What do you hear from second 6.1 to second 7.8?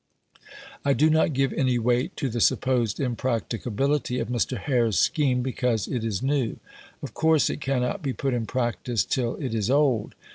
new. Of course it